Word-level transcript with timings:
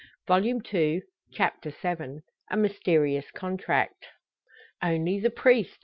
Volume 0.27 0.61
Two, 0.61 1.03
Chapter 1.31 1.69
VII. 1.69 2.23
A 2.49 2.57
MYSTERIOUS 2.57 3.29
CONTRACT. 3.35 4.07
"Only 4.81 5.19
the 5.19 5.29
priest!" 5.29 5.77